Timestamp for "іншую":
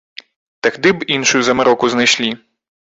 1.19-1.41